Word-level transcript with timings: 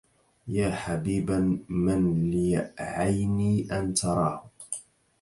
يا 0.47 0.75
حبيبا 0.75 1.59
من 1.69 2.31
لعيني 2.31 3.67
أن 3.79 3.93
تراه 3.93 4.43